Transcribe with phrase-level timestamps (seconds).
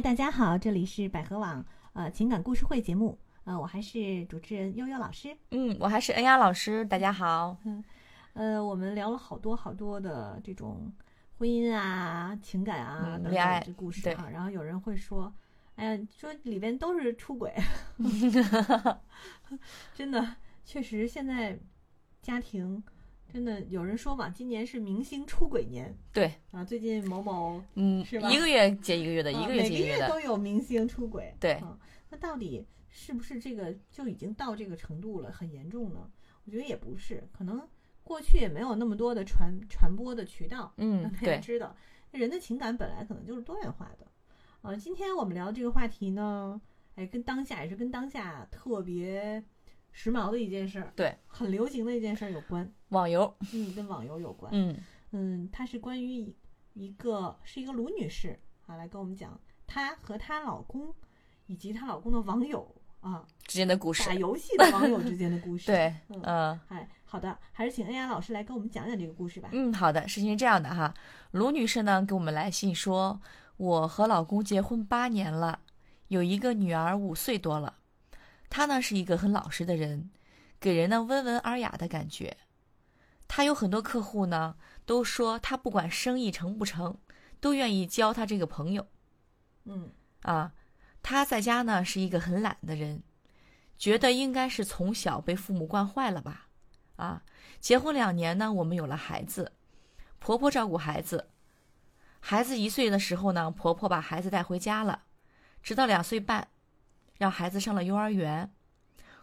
[0.00, 5.36] 嗨，大家好，这里是百合网呃情感故事会节目，呃，我还是主持人悠悠老师。
[5.50, 7.54] 嗯，我还是恩雅老师，大家好。
[7.64, 7.84] 嗯，
[8.32, 10.90] 呃，我们聊了好多好多的这种
[11.36, 15.30] 婚姻啊、情感啊等等嗯恋爱这故事对啊，然后有人会说，
[15.76, 17.54] 哎呀，说里边都是出轨，
[19.92, 21.58] 真的，确实现在
[22.22, 22.82] 家庭
[23.32, 31.34] 真的有人说嘛，今年是明星出轨年对，啊，最近某某嗯，是吧一个月接一个月的，啊一个月接一个月的，都有明星出轨。
[31.38, 31.78] 对啊，
[32.08, 36.10] 那到底是不是这个就已经到这个程度了，很严重呢？
[36.44, 37.66] 我觉得也不是，可能
[38.02, 41.76] 过去也没有那么多的传传播的渠道，嗯让大家对知道
[42.10, 44.06] 人的情感本来可能就是多元化的。
[44.62, 46.60] 呃，今天我们聊这个话题呢，
[46.96, 49.42] 哎，跟当下也是跟当下特别
[49.92, 54.76] 时髦的一件事儿，对，很流行的一件事儿有关，网游，嗯，跟网游有关，嗯
[55.12, 56.36] 嗯，它是关于一
[56.74, 60.94] 一个是一个卢女士啊，来跟我们讲她和她老公
[61.46, 65.66] 以及她老公的网友啊，之间的故事打，游戏的网友之间的故 事。
[65.66, 69.48] 对，嗯，嗯哎，好的，还是请恩雅老师来跟我们讲讲这个故事吧。
[69.52, 70.94] 嗯，好的，事情是这样的哈，
[71.32, 73.20] 卢女士呢给我们来信说，
[73.56, 75.58] 我和老公结婚八年了，
[76.08, 77.74] 有一个女儿五岁多了，
[78.50, 80.10] 他呢是一个很老实的人，
[80.60, 82.36] 给人呢温文尔雅的感觉。
[83.26, 86.98] 他有很多客户呢，都说他不管生意成不成，
[87.40, 88.88] 都愿意交他这个朋友。
[89.64, 90.52] 嗯啊，
[91.00, 93.04] 他在家呢是一个很懒的人，
[93.78, 96.48] 觉得应该是从小被父母惯坏了吧。
[96.96, 97.22] 啊，
[97.60, 99.52] 结婚两年呢，我们有了孩子，
[100.18, 101.30] 婆婆照顾孩子。
[102.18, 105.04] 孩子一岁的时候呢，婆婆把孩子带回家了，
[105.62, 106.48] 直到两岁半，
[107.20, 108.50] 让孩子上了幼儿园。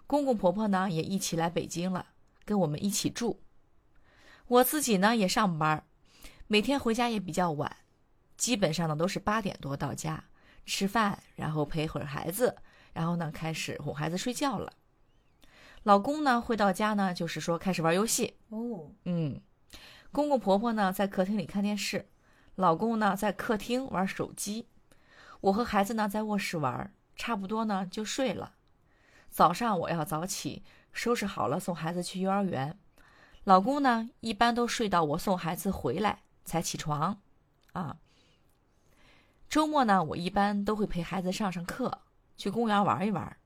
[0.06, 2.10] 公公婆婆呢也一起来北京了，
[2.46, 3.42] 跟我们一起住。
[4.46, 5.84] 我自己呢也上班，
[6.46, 7.78] 每天回家也比较晚，
[8.38, 10.26] 基本上呢都是八点多到家。
[10.64, 12.56] 吃饭，然后陪会儿孩子，
[12.94, 14.72] 然后呢开始哄孩子睡觉了。
[15.82, 18.36] 老公呢回到家呢，就是说开始玩游戏。
[18.50, 19.42] 哦，嗯，
[20.12, 22.10] 公公婆婆呢在客厅里看电视，
[22.54, 24.68] 老公呢在客厅玩手机，
[25.42, 28.54] 我和孩子呢在卧室玩，差不多呢就睡了。
[29.30, 30.64] 早上我要早起，
[30.94, 32.80] 收拾好了送孩子去幼儿园。
[33.44, 37.20] 老公呢一般都睡到我送孩子回来才起床，
[37.74, 37.98] 啊。
[39.50, 42.02] 周末呢，我一般都会陪孩子上上课，
[42.36, 43.38] 去公园玩一玩。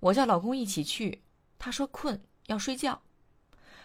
[0.00, 1.22] 我叫老公一起去，
[1.58, 3.00] 他说困要睡觉。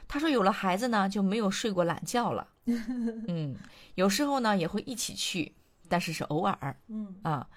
[0.07, 2.49] 他说有了孩子呢，就没有睡过懒觉了。
[2.65, 3.55] 嗯，
[3.95, 5.55] 有时候呢也会一起去，
[5.87, 7.47] 但是是偶尔嗯啊。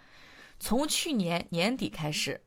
[0.62, 2.40] 从去年年底开始，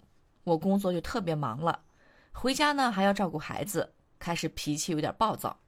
[0.45, 1.83] 我工作就特别忙了，
[2.31, 5.59] 回家呢还要照顾孩子，开始脾气有点暴躁。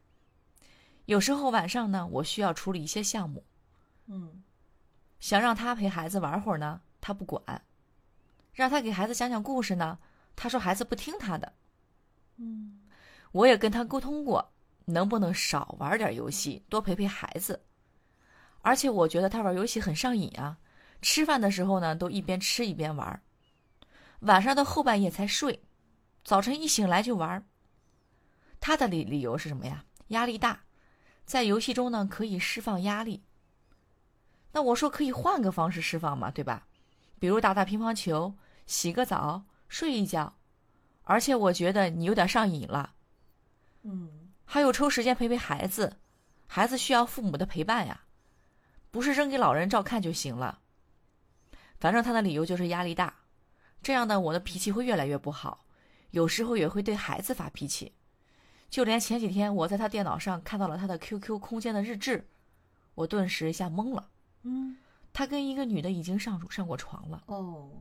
[1.08, 3.44] 有时候晚上呢，我需要处理一些项目，
[4.06, 4.42] 嗯
[5.20, 7.44] 想让他陪孩子玩会儿呢，他不管；
[8.54, 10.00] 让他给孩子讲讲故事呢，
[10.34, 11.52] 他说孩子不听他的。
[12.38, 12.80] 嗯
[13.34, 14.54] 我也跟他沟通过，
[14.86, 17.62] 能不能少玩点游戏，多陪陪孩子。
[18.62, 20.58] 而且我觉得他玩游戏很上瘾啊，
[21.02, 23.22] 吃饭的时候呢，都一边吃一边玩，
[24.22, 25.64] 晚上到后半夜才睡，
[26.24, 27.48] 早晨一醒来就玩。
[28.60, 29.86] 他的理理由是什么呀？
[30.08, 30.62] 压力大，
[31.26, 33.24] 在游戏中呢可以释放压力。
[34.52, 36.68] 那我说可以换个方式释放嘛，对吧？
[37.20, 38.34] 比如打打乒乓球、
[38.66, 40.34] 洗个澡、睡一觉。
[41.04, 42.94] 而且我觉得你有点上瘾了。
[43.84, 45.98] 嗯还有抽时间陪陪孩子，
[46.48, 48.02] 孩子需要父母的陪伴呀，
[48.92, 50.60] 不是扔给老人照看就行了。
[51.80, 53.14] 反正他的理由就是压力大，
[53.82, 55.66] 这样呢，我的脾气会越来越不好，
[56.12, 57.94] 有时候也会对孩子发脾气。
[58.70, 62.28] 就连前几天我在他电脑上看到了他的 QQ 空间的日志，
[62.96, 64.10] 我顿时一下懵了。
[64.44, 64.78] 嗯
[65.14, 67.72] 他跟一个女的已经上上过床了，哦，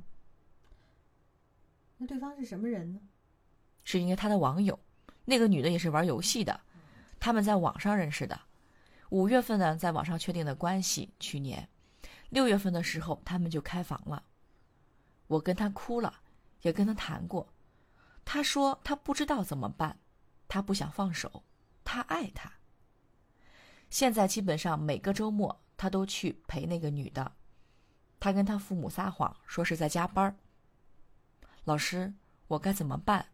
[1.98, 3.00] 那对方是什么人呢？
[3.84, 4.78] 是因为他的网友，
[5.24, 6.58] 那个女的也是玩游戏的，
[7.20, 8.40] 他们在网上认识的。
[9.10, 11.68] 五月份呢，在网上确定的关系，去年
[12.30, 14.24] 六月份的时候，他们就开房了。
[15.26, 16.20] 我跟他哭了，
[16.62, 17.52] 也跟他谈过，
[18.24, 19.98] 他说他不知道怎么办，
[20.46, 21.44] 他不想放手，
[21.84, 22.52] 他爱他。
[23.88, 27.32] 现在基本上每个周末他都去陪那个女的，
[28.18, 30.36] 他跟他父母撒谎说是在加班儿。
[31.64, 32.12] 老师，
[32.48, 33.26] 我该怎么办？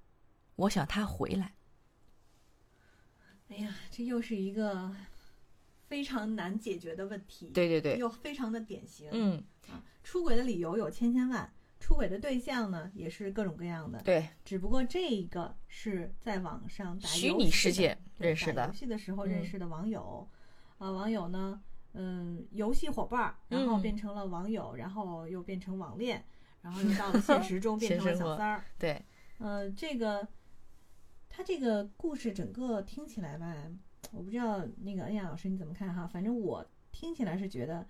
[0.57, 1.55] 我想他回来。
[3.49, 4.95] 哎呀，这又是一个
[5.93, 7.51] 非常难解决的问题。
[7.51, 9.11] 对对对，又非常的典型。
[9.13, 14.01] 嗯，啊，出轨的理由有千千万，出轨的对象呢也是各种各样的。
[14.01, 20.27] 对，只不过这一个是在网上打虚游戏的拟世界对认识的打游戏的时候认嗯识的网友，
[20.79, 21.61] 啊，网友呢，
[21.93, 26.25] 嗯游戏伙伴儿，然后嗯变成了网友，然后又变成网恋，
[26.63, 28.65] 然后又到了现实中变成了小三儿。
[28.79, 29.05] 对，
[29.37, 30.27] 呃，这个
[31.29, 33.55] 他这个故事整个听起来吧，
[34.13, 37.87] 我不知道那个恩雅老师你怎么看哈，反正我听起来是觉得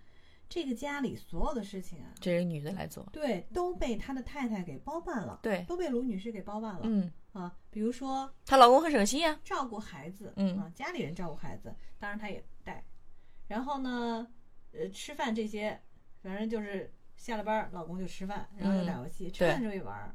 [0.48, 3.06] 这个家里所有的事情啊，这是女的来做。
[3.12, 7.54] 对，都被他的太太给包办了，对，都被卢女士给包办了、嗯，啊。
[7.70, 9.38] 比如说她老公很省心呀。
[9.42, 12.84] 照顾孩子，嗯啊，家里人照顾孩子，当然他也带。
[13.48, 14.26] 然后呢，
[14.72, 15.80] 呃，吃饭这些，
[16.22, 20.14] 反正就是下了班儿，老公就吃饭，然后就嗯打游戏，吃对饭时候也玩儿。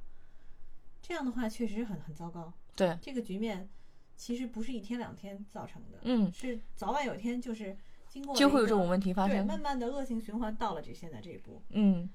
[1.01, 2.53] 这样的话确实很很糟糕。
[2.75, 3.68] 对，这个局面
[4.17, 7.77] 其实不是一天两天造成的，嗯，是早晚有一天就是
[8.09, 9.45] 经过就会有这种问题发，生。
[9.45, 11.61] 慢慢的恶性循环到了这现在这一步。
[11.69, 12.09] 嗯，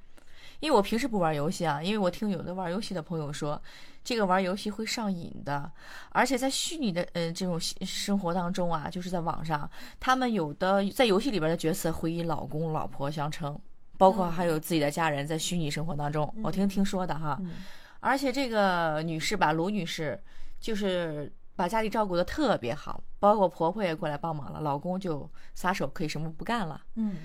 [0.58, 3.62] 因为我平时不玩游戏啊，因为我听有的玩游戏的朋友说，
[4.02, 5.70] 这个玩游戏会上瘾的，
[6.10, 9.70] 而且在虚拟的呃这种生生活当中啊，就是在网上，
[10.00, 13.56] 他们有的在游戏里边的角色会以老公、老婆相称，
[13.96, 17.38] 包括嗯还有自己的家人在虚拟生活当中，我听听说的哈。
[17.40, 17.52] 嗯
[18.04, 20.20] 而且这个女士吧，卢女士，
[20.58, 26.82] 就是把家里照顾的特别好，包括婆婆也过来帮忙了，老公就撒手可以什么不干了。
[26.94, 27.16] 嗯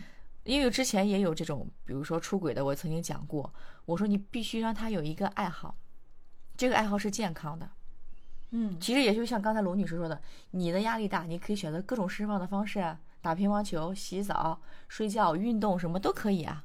[0.44, 3.54] 因为之前也有这种，比如说出轨的，我曾经讲过，
[3.84, 5.76] 我说你必须让他有一个爱好，
[6.56, 7.70] 这个爱好是健康的。
[8.52, 10.22] 嗯其实也就像刚才罗女士说的，
[10.52, 16.64] 你的压力大，你可以选择各种释放的方式啊，打乒乓球、洗澡、睡觉、运动什么都可以啊。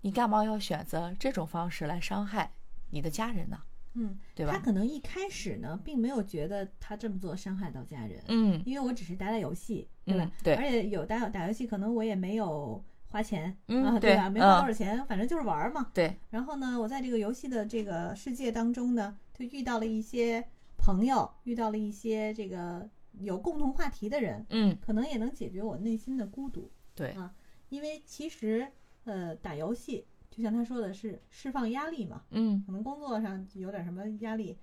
[0.00, 2.52] 你干嘛要选择这种方式来伤害
[2.90, 3.62] 你的家人呢？
[3.94, 4.52] 嗯，对吧？
[4.52, 10.24] 他可能一开始呢，并没有觉得他这么做伤害到家人，嗯因为我只是打打游戏，对吧？
[10.24, 14.30] 嗯，对而且有打打游戏，可能我也没有花钱，嗯啊，对吧？
[14.30, 15.90] 没花嗯多少钱，反正就是玩儿嘛。
[15.92, 20.42] 对，然后呢，我在这个游戏的这个世界当中呢，就遇到了一些
[20.78, 22.88] 朋友，遇到了一些这个
[23.20, 26.70] 有共同话题的人，嗯可能也能解决我内心的孤独。
[26.94, 27.34] 对啊，
[27.68, 28.66] 因为其实
[29.04, 34.56] 呃，打游戏就像他说的是释放压力嘛，嗯，可能工作上有点什么压力，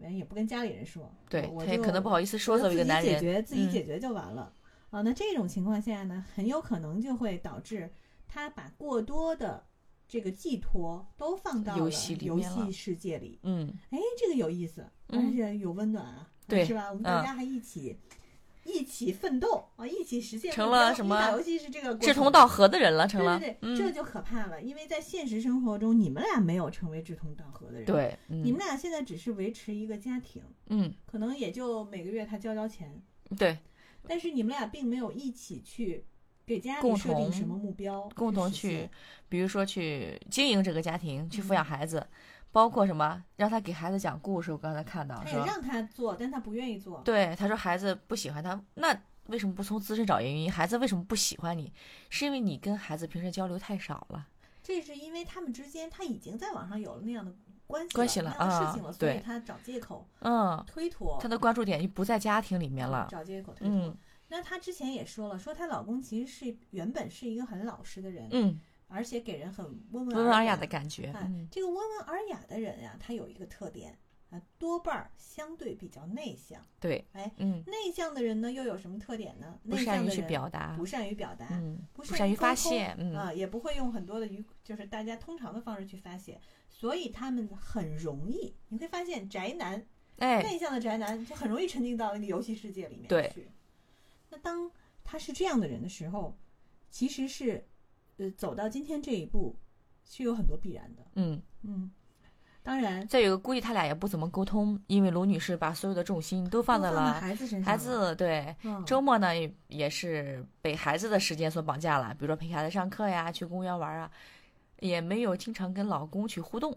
[0.00, 4.52] 呃也不跟家里人说，对，他也可能不好意思说，作为一个男人，自己解决，自己嗯解决就完了。
[4.90, 7.90] 啊，那这种情况下呢，很有可能就会导致
[8.28, 9.66] 他把过多的
[10.06, 13.40] 这个寄托都放到了游戏游戏世界里。
[13.42, 16.88] 嗯，哎，这个有意思，而嗯且有温暖啊，对是吧？
[16.88, 17.98] 我们大家还一起、
[18.66, 27.84] 一起奋斗啊，一起实现成了什么打游戏是这个志同道合的人了，成了，对对对，嗯，这就可怕了，因为在现实生活中，你们俩没有成为志同道合的人。。
[27.84, 33.00] 对，你们嗯俩现在只是维持一个家庭，嗯，可能也就每个月他交交钱，
[33.38, 33.56] 对，
[34.06, 36.04] 但是你们俩并没有一起去
[36.44, 38.88] 给家里共同设定什么目标，共同去，
[39.28, 42.06] 比如说去经营这个家庭，去抚嗯养孩子，
[42.52, 44.50] 包括什么让他给孩子讲故事。
[44.52, 47.00] 我刚才看到说，他也让他做，但他不愿意做。
[47.04, 48.96] 对，他说孩子不喜欢他，那
[49.26, 50.50] 为什么不从自身找原因？
[50.50, 51.72] 孩子为什么不喜欢你？
[52.08, 54.26] 是因为你跟孩子平时交流太少了。
[54.62, 57.32] 这是因为他们之间他已经在网上有了那样的
[57.66, 63.06] 关系关系了啊事情了，所以他找借口嗯，推脱，他的关注点就不在家庭里面了。
[63.10, 63.76] 找借口推脱。
[63.76, 63.96] 嗯
[64.28, 68.58] 那她之前也说了，说她老公其实是原本是一个很老实的人，嗯，
[68.88, 71.12] 而且给人很温文温文尔雅雅的感觉。
[71.14, 73.98] 哎嗯，这个温文尔雅的人呀、他有一个特点
[74.30, 76.60] 啊，多半儿相对比较内向。
[76.80, 79.58] 对，哎，嗯，内向的人呢又有什么特点呢？
[79.68, 89.86] 不善于去内向的人表达不，善于表达，嗯，不不善于发泄，嗯，啊，也不会用很多的语，就是大家通常的方式去发泄，所以他们很容易，你会发现宅男
[90.18, 93.48] 哎，内向的宅男就很容易沉浸到那个游戏世界里面去。
[94.30, 94.70] 那当
[95.04, 96.36] 他是这样的人的时候，
[96.90, 97.64] 其实是
[98.18, 99.56] 呃走到今天这一步
[100.04, 101.02] 是有很多必然的。
[101.14, 101.40] 嗯。
[101.62, 101.90] 嗯，
[102.62, 114.10] 当然再有个，估计他俩也不怎么沟通，因为卢女士把所有的重心都放在了孩子身上，孩子，对，嗯周末呢也也是被孩子的时间所绑架了，比如说陪孩子上课呀，去公园玩啊，
[114.80, 116.72] 也没有经常跟老公去互动。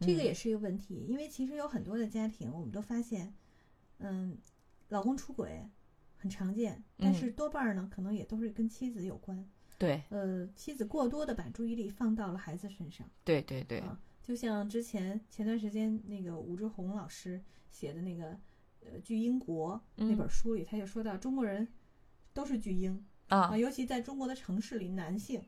[0.00, 3.34] 嗯这个也是一个问题，因为其实有很多的家庭，我们都发现，
[3.98, 4.38] 嗯，
[4.90, 5.68] 老公出轨
[6.16, 9.44] 很常见，但嗯是多半儿呢，可能也都是跟妻子有关。
[9.78, 13.08] 对呃，妻子过多的把注意力放到了孩子身上。
[13.24, 18.36] 对对对，啊，就像之前前段时间那个武志红老师写的那个
[18.80, 21.68] 呃《巨婴国》那嗯本书里，他就说到中国人
[22.34, 25.40] 都是巨婴啊啊，尤其在中国的城市里，男性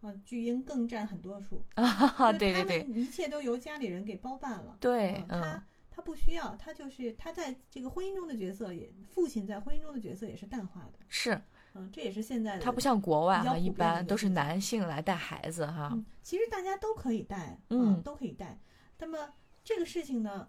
[0.00, 1.64] 啊巨婴更占很多数。
[1.74, 4.76] 啊，就他对对对们一切都由家里人给包办了。
[4.80, 10.98] 对啊，他嗯，他不需要，他就是他在这个婚姻中的角色也，父亲在婚姻中的角色也是淡化的。
[11.08, 11.40] 是
[11.78, 12.62] 嗯，这也是现在的。
[12.62, 15.90] 他不像国外哈，一般都是男性来带孩子哈。
[15.92, 18.58] 嗯，其实大家都可以带，啊嗯都可以带。
[18.98, 19.32] 那么
[19.62, 20.48] 这个事情呢，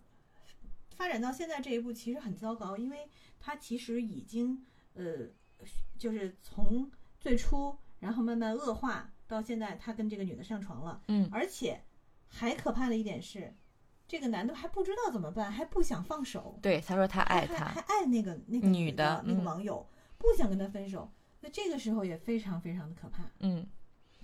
[0.95, 3.07] 发展到现在这一步，其实很糟糕，因为
[3.39, 5.27] 他其实已经呃，
[5.98, 11.81] 就是从最初然后慢慢恶化，到现在他跟这个女的上床了，嗯而且
[12.27, 13.53] 还可怕的一点是，
[14.07, 21.12] 这个男的还不知道怎么办，还不想放手，对，他说他爱还还，爱那个那个女的那个网友，不想跟他分手。
[21.41, 23.65] 那这个时候也非常非常的可怕，嗯，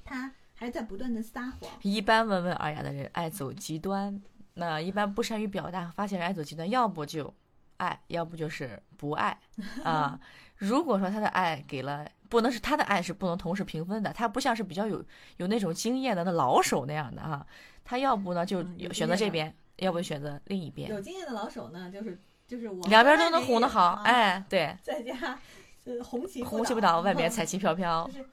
[0.03, 1.71] 他还在不断的撒谎。
[1.81, 4.21] 一般温文尔雅的人爱走极端，
[4.55, 7.33] 那一般不善于表达，发现人爱走极端，要不就
[7.77, 9.37] 爱，要不就是不爱
[9.83, 10.19] 啊。
[10.57, 15.03] 如果说他的爱给了，不能是他的爱是不能同时平分的，他不像是比较有
[15.37, 17.45] 有那种经验的那老手那样的啊，
[17.83, 22.17] 他要不呢就选择这边，要不选择另一边，有经验的老手呢，就是
[22.47, 25.37] 就是我两边都能哄得好，啊，哎，对，在家
[25.85, 28.29] 呃红旗红旗不倒，外面彩旗飘飘 就，是，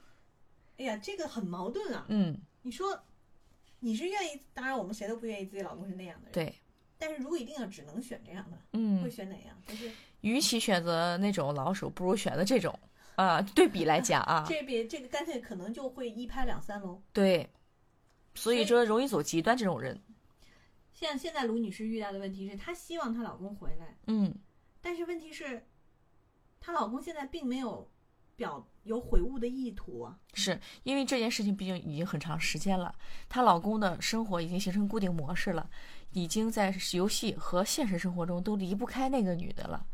[0.77, 2.05] 哎呀，这个很矛盾啊。
[2.09, 3.01] 嗯，你说
[3.79, 6.33] 你是愿意，当然我们谁都不愿意自己老公是那样的人，。
[6.33, 6.53] 对，
[6.97, 9.55] 但是如果一定要只能选这样的，嗯会嗯，选哪样？
[9.67, 9.89] 就是
[10.21, 12.77] 与其选择那种老手，不如选择这种。
[13.15, 16.99] 啊，对比来讲啊，这边这个干脆可能就会一拍两散喽。
[17.13, 17.47] 对，
[18.33, 20.01] 所以说容易走极端这种人，
[20.95, 24.33] 像现在卢女士遇到的问题是，她希望她老公回来，嗯，
[24.81, 25.63] 但是问题是，
[26.65, 27.91] 她老公现在并没有
[28.37, 30.17] 表有悔悟的意图啊。
[30.33, 32.95] 是因为这件事情毕竟已经很长时间了，
[33.27, 35.69] 她老公的生活已经形成固定模式了，
[36.13, 39.85] 已经在游戏和现实生活中都离不开那个女的了，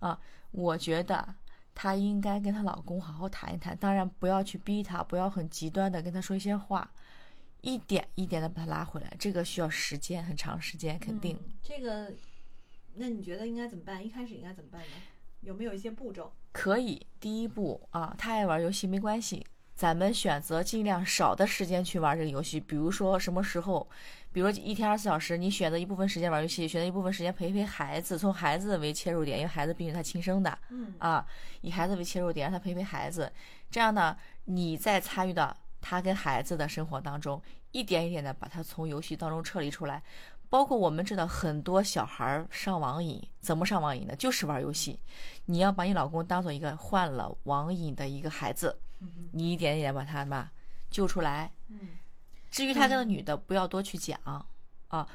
[0.00, 0.20] 啊，
[0.50, 1.36] 我觉得
[1.76, 6.90] 她应该跟她老公好好谈一谈，当然不要去逼她，不要很极端的跟她说一些话，
[7.60, 11.36] 一点一点的把他拉回来，这个需要时间，很长时间，肯定。
[11.36, 12.12] 嗯这个，
[12.94, 14.04] 那你觉得应该怎么办？
[14.04, 14.96] 一开始应该怎么办呢？
[15.40, 16.32] 有没有一些步骤？
[16.52, 22.58] 可以，第一步啊，他爱玩游戏没关系，咱们选择尽量少的时间去玩这个游戏。
[22.58, 23.88] 比如说什么时候，
[24.32, 31.24] 比如一天二十四小时，你选择一部分时间玩游戏，选择一部分时间陪陪孩子，从孩子为切入点，因为孩子毕竟他亲生的嗯啊，
[31.60, 33.32] 以孩子为切入点，让他陪陪孩子。
[33.70, 34.16] 这样呢，
[34.46, 37.40] 你再参与到他跟孩子的生活当中，
[37.70, 40.02] 一点一点的把他从游戏当中撤离出来。
[40.50, 44.16] 包括我们知道很多小孩儿上网瘾，怎么上网瘾呢？
[44.16, 44.98] 就是玩游戏。
[45.46, 50.50] 你要把你老公当做一个患了网瘾的一个孩子，嗯你一点一点把他嘛
[50.90, 51.52] 救出来。
[51.68, 51.78] 嗯
[52.50, 54.46] 至于他跟那女的，不要多去讲啊。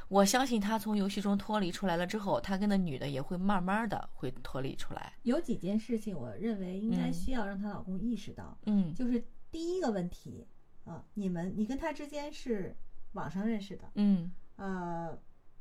[0.08, 5.14] 我相信他从游戏中脱离出来了之后，他跟那女的也会慢慢的会脱离出来。
[5.24, 10.46] 有几件事情，我认为应该嗯需要让她老公意识到，嗯就是第一个问题
[10.86, 12.78] 啊，你们你跟他之间是
[13.14, 15.18] 网上认识的，嗯呃，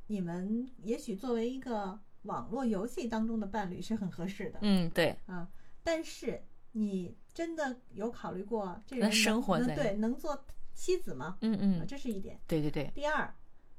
[0.06, 4.58] 你们也许作为一个网络游戏当中的伴侣是很合适的。
[4.62, 5.48] 嗯，对，啊，
[5.82, 10.44] 但是你真的有考虑过这跟人能生活在能对能做
[10.74, 11.26] 妻子吗？
[11.26, 11.58] 啊，嗯。
[11.60, 12.38] 嗯，这是一点。
[12.46, 13.34] 对对对，第二，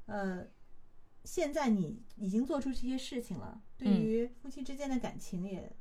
[0.06, 0.46] 呃，
[1.24, 5.72] 现在你已经做出这些事情了，对嗯于夫妻之间的感情也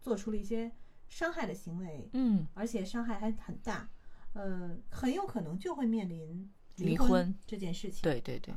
[0.00, 0.72] 做出了一些
[1.08, 2.46] 伤害的行为，嗯。
[2.54, 3.88] 而且伤害还很大，
[4.32, 6.50] 呃，很有可能就会面临婚
[6.84, 8.02] 离婚这件事情。
[8.02, 8.54] 对对对，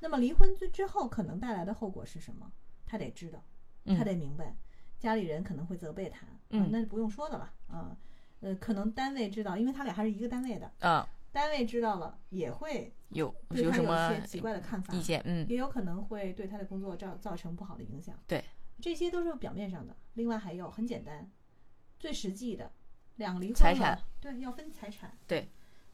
[0.00, 2.50] 那么离婚之之后可能带来的后果是什么？
[2.86, 3.42] 他得知道，
[3.84, 4.56] 嗯他得明白，
[4.98, 7.96] 家里人可能会责备他，啊嗯那不用说的了啊，
[8.40, 15.20] 呃，可能单位知道，因为他俩还是一个单位的，啊，单位知道了也会有对他有有什么一些奇怪的看法意，见？
[15.24, 18.14] 嗯也有可能会对他的工作造造成不好的影响。
[18.26, 18.44] 对，
[18.80, 19.96] 这些都是表面上的。
[20.14, 21.28] 另外还有很简单，
[21.98, 22.70] 最实际的，
[23.16, 25.16] 两个离婚了财产，对，要分财产。
[25.26, 25.48] 对，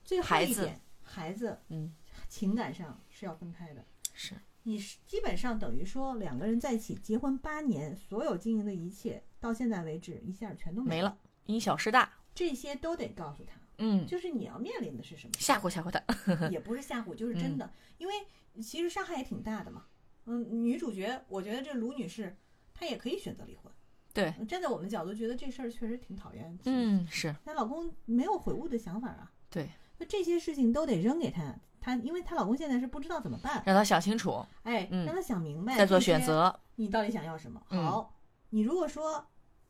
[0.04, 1.92] 最后一点，孩子嗯，
[2.28, 3.84] 情感上是要分开的。
[4.12, 12.12] 是，你是基本上等于说两个人在一起结婚八年，所有经营的一切到现在为止一下全都了没了，因小失大。
[12.34, 16.48] 这些都得告诉他，嗯，就是你要面临的是什么，吓唬吓唬他。
[16.48, 18.14] 也不是吓唬，就是真的，因为
[18.62, 19.86] 其实伤害也挺大的嘛。
[20.26, 22.36] 嗯，女主角，我觉得这卢女士
[22.72, 23.72] 她也可以选择离婚。
[24.12, 31.54] 对，站在我们角度，觉得这事儿确实挺讨厌。，嗯，是但老公没有悔悟的想法啊，对，那这些事情都得扔给她。
[31.80, 36.20] 她因为她老公现在是不知道怎么办，让他想清楚，哎，嗯让她想明白，再做选。
[36.20, 36.58] 择。
[36.74, 37.62] 你到底想要什么？
[37.70, 38.14] 嗯好，
[38.48, 39.24] 你如果说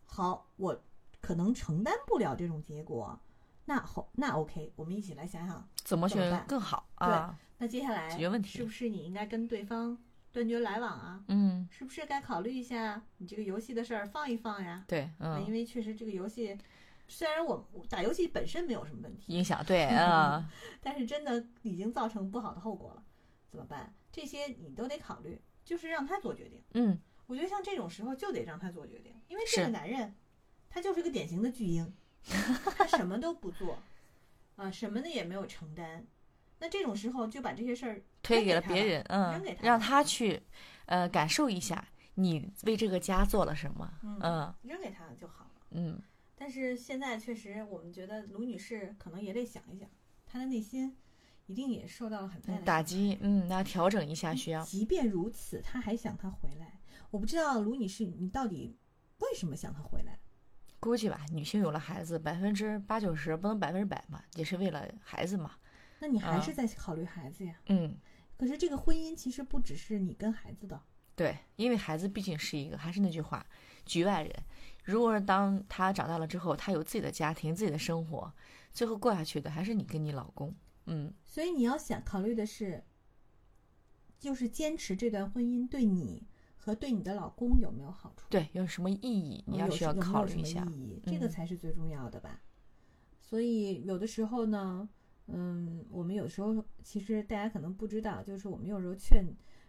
[0.04, 0.82] 好，我
[1.20, 3.18] 可能承担不了这种结果，
[3.64, 7.37] 那好，那 OK，我们一起来想想，怎么选怎么办更好啊？
[7.58, 9.99] 那接下来解决问题是不是你应该跟对方
[10.32, 11.22] 断绝来往啊？
[11.28, 14.84] 嗯，是不是该考虑一下你这个游戏的事儿放一放呀？
[14.88, 16.56] 对，嗯因嗯，为确实这个游戏，
[17.10, 20.48] 虽然我我打游戏本身没有什么问题，影响对啊，
[20.80, 23.02] 但是真的已经造成不好的后果了，
[23.50, 23.92] 怎么办？
[24.12, 26.62] 这些你都得考虑，就是让他做决定。
[26.74, 30.14] 嗯，我觉得像这种时候就得让他做决定，因为这个男人
[30.68, 31.92] 他就是个典型的巨婴，
[32.76, 33.78] 他什么都不做，
[34.56, 36.06] 啊，什么的也没有承担。
[36.58, 40.42] 那这种时候就把这些事儿推给了别人，嗯扔给，他让他去，
[40.86, 45.50] 呃，感受一下你为这个家做了什么，嗯嗯扔给他就好了。
[45.70, 45.98] 嗯，
[46.40, 49.87] 但是现在确实，我们觉得卢女士可能也得想一想，
[50.25, 50.97] 她的内心
[51.44, 54.64] 一定也受到了很大的伤打击。，嗯，那调整一下需要。
[54.64, 56.80] 即便如此，她还想他回来。
[57.11, 58.75] 我不知道卢女士，你到底
[59.18, 60.18] 为什么想他回来？
[60.80, 65.56] 估计吧，女性有了孩子，百分之八九十不能百分之百嘛，也是为了孩子嘛。
[65.99, 67.61] 那你还啊是在考虑孩子呀？
[67.66, 67.94] 嗯，
[68.38, 70.80] 可是这个婚姻其实不只是你跟孩子的，
[71.14, 73.44] 对，因为孩子毕竟是一个，还是那句话，
[73.85, 74.35] 局外人。
[74.90, 78.32] 如果是当他长大了之后，他有自己的家庭、自己的生活，
[78.73, 80.54] 最后过下去的还是你跟你老公。
[80.87, 82.82] 嗯，所以你要想考虑的是，
[84.18, 88.26] 就是坚持这段婚姻对你和对你的老公有没有好处？
[88.28, 90.64] 对，有什么意义，你要需要考虑一下。
[90.64, 92.42] 意义，这个嗯才是最重要的吧。
[93.20, 94.88] 所以有的时候呢，
[95.28, 99.25] 嗯，我们有时候其实大家可能不知道，就是我们有时候劝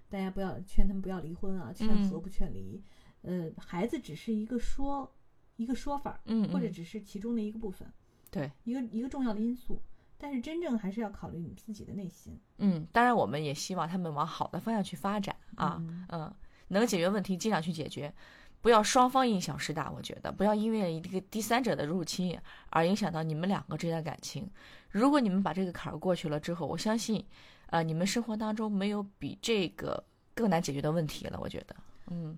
[0.09, 2.81] 大家不要劝他们不要离婚啊，劝和嗯不劝离。
[3.21, 5.11] 呃，孩子只是一个说
[5.55, 7.87] 一个说法儿，嗯，或者嗯只是其中的一个部分，
[8.29, 9.81] 对，一个一个重要的因素。
[10.17, 15.77] 但是真正还是要考虑你自己的内心嗯，当然我们也希望他们往好的方向去发展啊。
[15.79, 16.33] 嗯嗯，
[16.67, 18.13] 能解决问题尽量去解决，
[18.61, 19.89] 不要双方因小失大。
[19.89, 22.37] 我觉得不要因为一个第三者的入侵
[22.69, 24.47] 而影响到你们两个之间的感情。
[24.91, 27.25] 如果你们把这个坎儿过去了之后，我相信，
[27.71, 30.03] 呃，你们生活当中没有比这个
[30.35, 31.39] 更难解决的问题了。
[31.41, 31.75] 我觉得，
[32.11, 32.37] 嗯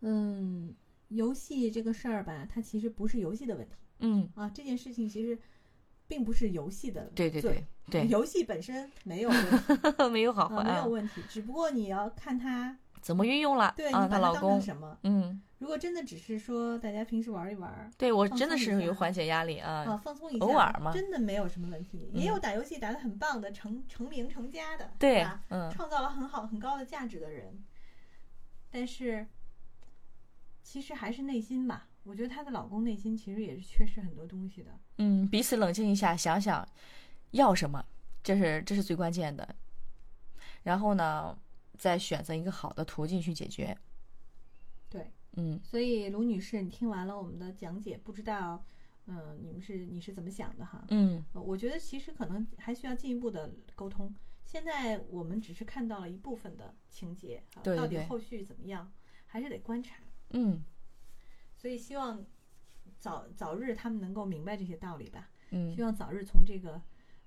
[0.00, 0.74] 嗯，
[1.08, 5.38] 游戏这个事儿吧，它其实不是游戏的问题嗯，啊，这件事情其实
[6.06, 14.06] 并不是游戏的对对对对，游戏本身没有问题 没有好啊，坏啊，没有问题，只不过你要看他怎么运用了对你啊？
[14.08, 14.98] 把它当成她老公，什么。
[15.02, 19.96] 嗯，如果真的只是说大家平时玩一玩对我真的是有缓解压力啊，啊。
[20.02, 22.10] 放松一下，偶尔嘛真的没有什么问题。
[22.14, 27.62] 嗯也有打游戏打的很棒的，成成名成家的，对吧？，嗯创造了很好很高的价值的人，
[28.70, 29.26] 但是
[30.64, 31.88] 其实还是内心吧。
[32.02, 34.70] 我觉得她的老公内心其实也是缺失很多东西的。
[34.98, 36.66] 嗯，彼此冷静一下，想想
[37.30, 37.84] 要什么，
[38.22, 39.54] 这是这是最关键的。
[40.64, 41.38] 然后呢，
[41.78, 43.76] 再选择一个好的途径去解决。
[44.88, 48.64] 对，嗯所以卢女士，你听完了我们的讲解，不知道，
[49.06, 50.84] 嗯、你们是你是怎么想的哈？
[50.88, 54.14] 嗯呃我觉得其实可能还需要进一步的沟通。
[54.44, 58.92] 现在我们只是看到了一部分的情节啊，对对对到底后续怎么样，
[59.26, 59.96] 还是得观察。
[60.30, 60.64] 嗯。
[61.56, 62.24] 所以希望
[62.98, 65.74] 早早日他们能够明白这些道理吧，嗯。
[65.74, 66.80] 希嗯，望早日从这个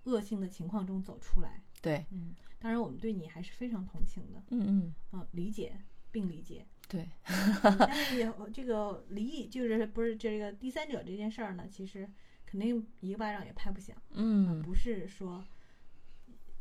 [0.04, 1.64] 恶性的情况中走出来。
[1.82, 4.96] 对，嗯，当然我们对你还是非常同情的，嗯嗯。
[5.14, 5.80] 嗯，理解
[6.12, 6.66] 并理解。
[6.88, 12.10] 对，嗯但是也 这个离异就是不是这个第三者这件事儿呢，其实
[12.46, 15.44] 肯定一个巴掌也拍不响，嗯，不是说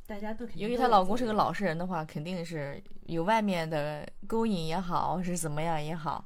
[0.07, 6.25] 大家都肯定由于她老公是个老实人的话，肯定是有外面的勾引也好，是怎么样也好，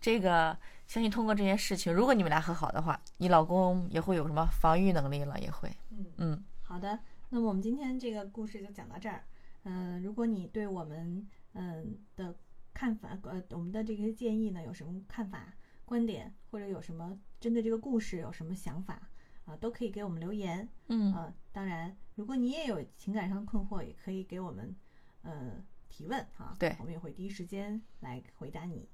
[0.00, 6.04] 这个相信通过这件事情，如果你们俩和好的话，你老公也会有什么防御能力了，也会，嗯。
[6.18, 6.98] 嗯好的，
[7.30, 9.24] 那么我们今天这个故事就讲到这儿。
[9.64, 12.34] 嗯、如果你对我们嗯、的
[12.72, 15.52] 看法，呃，我们的这些建议呢，有什么看法、
[15.84, 19.09] 观点，或者有什么针对这个故事有什么想法
[19.50, 24.74] 啊、都可以给我们留言嗯啊、当然，如果你也有情感上的困惑，也可以给我们
[25.22, 25.54] 呃
[25.88, 28.88] 提问啊、对我们也会第一时间来回答你。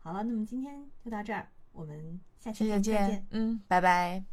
[0.00, 4.24] 好了，那么今天就到这儿，我们下期再见，嗯，拜拜。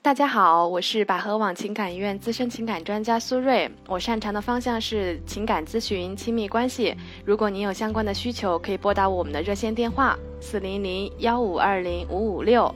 [0.00, 6.94] 大家好，我是百合网情感医院资深情感专家苏瑞，我擅长的方向是情感咨询、亲密关系。
[7.24, 12.72] 如果您有相关的需求，可以拨打我们的热线电话四零零幺五二零五五六。